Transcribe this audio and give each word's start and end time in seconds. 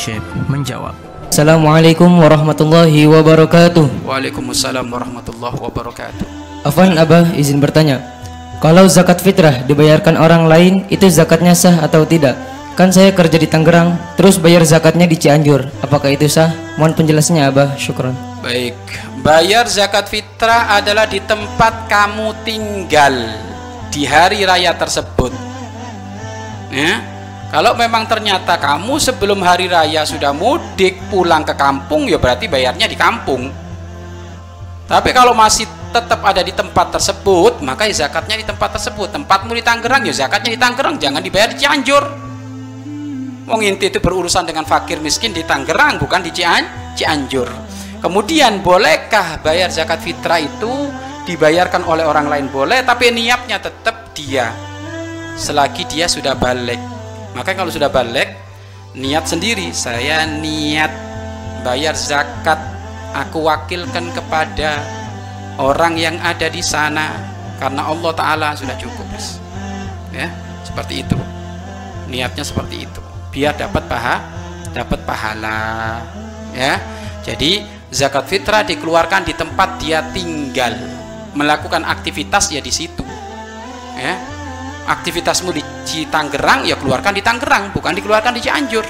Syekh 0.00 0.24
menjawab. 0.48 0.96
Assalamualaikum 1.28 2.08
warahmatullahi 2.08 3.04
wabarakatuh. 3.04 4.08
Waalaikumsalam 4.08 4.88
warahmatullahi 4.88 5.60
wabarakatuh. 5.60 6.24
Afwan 6.64 6.96
Abah 6.96 7.36
izin 7.36 7.60
bertanya. 7.60 8.00
Kalau 8.64 8.88
zakat 8.88 9.20
fitrah 9.20 9.60
dibayarkan 9.68 10.16
orang 10.16 10.48
lain 10.48 10.88
itu 10.88 11.04
zakatnya 11.12 11.52
sah 11.52 11.84
atau 11.84 12.08
tidak? 12.08 12.32
Kan 12.80 12.96
saya 12.96 13.12
kerja 13.12 13.36
di 13.36 13.44
Tangerang, 13.44 14.16
terus 14.16 14.40
bayar 14.40 14.64
zakatnya 14.64 15.04
di 15.04 15.20
Cianjur. 15.20 15.68
Apakah 15.84 16.08
itu 16.16 16.32
sah? 16.32 16.48
Mohon 16.80 17.04
penjelasannya 17.04 17.44
Abah. 17.44 17.76
Syukran. 17.76 18.16
Baik, 18.40 18.80
bayar 19.20 19.68
zakat 19.68 20.08
fitrah 20.08 20.80
adalah 20.80 21.04
di 21.04 21.20
tempat 21.20 21.92
kamu 21.92 22.40
tinggal 22.40 23.36
di 23.92 24.08
hari 24.08 24.48
raya 24.48 24.72
tersebut. 24.72 25.28
Ya, 26.72 27.04
kalau 27.50 27.74
memang 27.74 28.06
ternyata 28.06 28.54
kamu 28.62 29.02
sebelum 29.02 29.42
hari 29.42 29.66
raya 29.66 30.06
sudah 30.06 30.30
mudik 30.30 31.02
pulang 31.10 31.42
ke 31.42 31.58
kampung, 31.58 32.06
ya 32.06 32.14
berarti 32.14 32.46
bayarnya 32.46 32.86
di 32.86 32.94
kampung. 32.94 33.50
Tapi 34.86 35.10
kalau 35.10 35.34
masih 35.34 35.66
tetap 35.90 36.22
ada 36.22 36.46
di 36.46 36.54
tempat 36.54 36.94
tersebut, 36.94 37.58
maka 37.66 37.90
ya 37.90 38.06
zakatnya 38.06 38.38
di 38.38 38.46
tempat 38.46 38.78
tersebut. 38.78 39.10
Tempatmu 39.10 39.50
di 39.50 39.66
Tangerang, 39.66 40.06
ya 40.06 40.14
zakatnya 40.14 40.54
di 40.54 40.60
Tangerang, 40.62 40.94
jangan 41.02 41.18
dibayar 41.18 41.50
di 41.50 41.58
Cianjur. 41.58 42.04
Wong 43.50 43.66
inti 43.66 43.90
itu 43.90 43.98
berurusan 43.98 44.46
dengan 44.46 44.62
fakir 44.62 45.02
miskin 45.02 45.34
di 45.34 45.42
Tangerang, 45.42 45.98
bukan 45.98 46.22
di 46.22 46.30
Cian 46.30 46.94
Cianjur. 46.94 47.50
Kemudian 47.98 48.62
bolehkah 48.62 49.42
bayar 49.42 49.74
zakat 49.74 49.98
fitrah 50.06 50.38
itu 50.38 50.86
dibayarkan 51.26 51.82
oleh 51.82 52.06
orang 52.06 52.30
lain 52.30 52.46
boleh, 52.46 52.86
tapi 52.86 53.10
niatnya 53.10 53.58
tetap 53.58 54.14
dia. 54.14 54.54
Selagi 55.34 55.82
dia 55.90 56.06
sudah 56.06 56.38
balik 56.38 56.99
maka 57.36 57.54
kalau 57.54 57.70
sudah 57.70 57.90
balik 57.90 58.34
niat 58.94 59.26
sendiri. 59.26 59.70
Saya 59.70 60.26
niat 60.26 60.90
bayar 61.62 61.94
zakat. 61.94 62.58
Aku 63.10 63.42
wakilkan 63.42 64.14
kepada 64.14 64.86
orang 65.58 65.98
yang 65.98 66.16
ada 66.22 66.46
di 66.46 66.62
sana. 66.62 67.18
Karena 67.58 67.90
Allah 67.90 68.12
Ta'ala 68.14 68.48
sudah 68.56 68.78
cukup 68.78 69.10
ya 70.14 70.28
seperti 70.66 71.06
itu. 71.06 71.18
Niatnya 72.10 72.42
seperti 72.42 72.86
itu. 72.86 73.00
Biar 73.30 73.54
dapat 73.54 73.86
paha 73.86 74.16
dapat 74.70 75.02
pahala. 75.06 76.02
Ya 76.54 76.78
jadi 77.22 77.66
zakat 77.90 78.26
fitrah 78.26 78.62
dikeluarkan 78.66 79.26
di 79.26 79.34
tempat 79.34 79.78
dia 79.82 80.02
tinggal. 80.10 80.74
Melakukan 81.34 81.86
aktivitas 81.86 82.50
ya 82.50 82.58
di 82.58 82.74
situ. 82.74 83.06
Ya 83.94 84.18
aktivitasmu 84.90 85.54
di, 85.54 85.62
Tangerang 86.10 86.66
ya 86.66 86.74
keluarkan 86.74 87.14
di 87.14 87.22
Tangerang 87.22 87.70
bukan 87.70 87.94
dikeluarkan 87.94 88.34
di 88.34 88.40
Cianjur. 88.42 88.84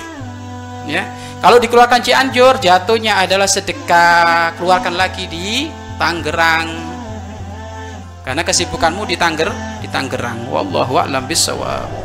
Ya. 0.88 1.04
Kalau 1.40 1.60
dikeluarkan 1.60 2.00
Cianjur 2.00 2.56
jatuhnya 2.60 3.20
adalah 3.20 3.48
sedekah 3.48 4.56
keluarkan 4.56 4.96
lagi 4.96 5.28
di 5.28 5.68
Tangerang. 6.00 6.68
Karena 8.24 8.42
kesibukanmu 8.44 9.04
di 9.08 9.16
Tangger 9.16 9.48
di 9.80 9.88
Tangerang. 9.88 10.48
Wallahu 10.48 11.00
a'lam 11.00 11.24
bishawab 11.24 11.99